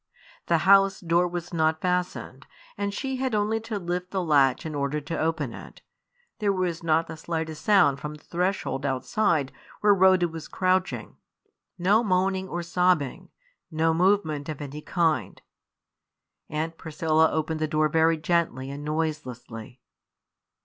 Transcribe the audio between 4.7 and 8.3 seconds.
order to open it. There was not the slightest sound from the